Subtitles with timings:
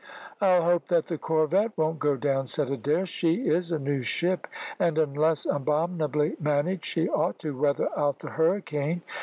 [0.41, 3.05] "I'll hope that the corvette won't go down," said Adair.
[3.05, 4.47] "She is a new ship,
[4.79, 9.03] and, unless abominably managed, she ought to weather out the hurricane."